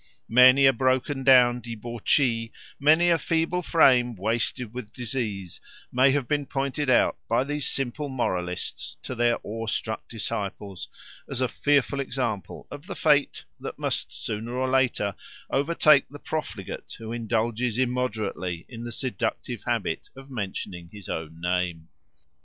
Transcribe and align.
Many 0.27 0.65
a 0.65 0.73
broken 0.73 1.23
down 1.23 1.61
debauchee, 1.61 2.51
many 2.79 3.11
a 3.11 3.19
feeble 3.19 3.61
frame 3.61 4.15
wasted 4.15 4.73
with 4.73 4.91
disease, 4.91 5.61
may 5.91 6.09
have 6.09 6.27
been 6.27 6.47
pointed 6.47 6.89
out 6.89 7.17
by 7.29 7.43
these 7.43 7.67
simple 7.69 8.09
moralists 8.09 8.97
to 9.03 9.13
their 9.13 9.37
awe 9.43 9.67
struck 9.67 10.07
disciples 10.09 10.87
as 11.29 11.39
a 11.39 11.47
fearful 11.47 11.99
example 11.99 12.65
of 12.71 12.87
the 12.87 12.95
fate 12.95 13.43
that 13.59 13.77
must 13.77 14.11
sooner 14.11 14.55
or 14.55 14.67
later 14.71 15.13
overtake 15.51 16.09
the 16.09 16.17
profligate 16.17 16.95
who 16.97 17.11
indulges 17.11 17.77
immoderately 17.77 18.65
in 18.67 18.83
the 18.83 18.91
seductive 18.91 19.61
habit 19.67 20.09
of 20.15 20.31
mentioning 20.31 20.89
his 20.91 21.07
own 21.09 21.39
name. 21.39 21.89